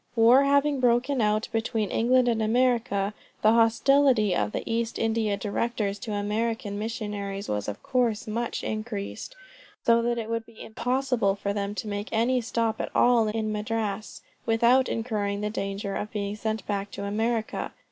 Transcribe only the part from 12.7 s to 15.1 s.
at all in Madras, without